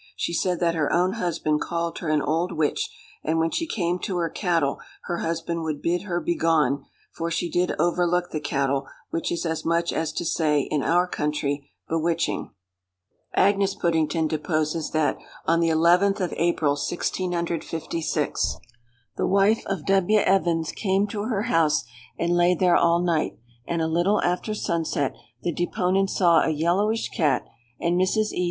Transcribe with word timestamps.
She 0.15 0.33
said 0.33 0.59
that 0.61 0.73
her 0.73 0.91
own 0.91 1.13
husband 1.13 1.61
called 1.61 1.99
her 1.99 2.09
an 2.09 2.23
old 2.23 2.53
witch; 2.53 2.89
and 3.23 3.37
when 3.37 3.51
she 3.51 3.67
came 3.67 3.99
to 3.99 4.17
her 4.17 4.31
cattle, 4.31 4.79
her 5.03 5.17
husband 5.19 5.61
would 5.61 5.79
bid 5.79 6.05
her 6.09 6.19
begone, 6.19 6.85
for 7.11 7.29
she 7.29 7.51
did 7.51 7.75
overlook 7.77 8.31
the 8.31 8.39
cattle; 8.39 8.87
which 9.11 9.31
is 9.31 9.45
as 9.45 9.63
much 9.63 9.93
as 9.93 10.11
to 10.13 10.25
say, 10.25 10.61
in 10.61 10.81
our 10.81 11.05
country, 11.07 11.69
bewitching. 11.87 12.49
"Agnes 13.35 13.75
Puddington 13.75 14.25
deposes, 14.27 14.89
that, 14.89 15.19
on 15.45 15.59
the 15.59 15.69
11th 15.69 16.19
of 16.19 16.33
April, 16.35 16.71
1656, 16.71 18.55
the 19.17 19.27
wife 19.27 19.61
of 19.67 19.85
W. 19.85 20.17
Evens 20.19 20.71
came 20.71 21.05
to 21.05 21.25
her 21.25 21.43
house, 21.43 21.83
and 22.17 22.35
lay 22.35 22.55
there 22.55 22.75
all 22.75 22.99
night; 23.03 23.37
and 23.67 23.83
a 23.83 23.87
little 23.87 24.19
after 24.23 24.55
sun 24.55 24.83
set, 24.83 25.13
the 25.43 25.53
deponent 25.53 26.09
saw 26.09 26.41
a 26.41 26.49
yellowish 26.49 27.09
cat; 27.09 27.45
and 27.79 28.01
Mrs. 28.01 28.31
E. 28.31 28.39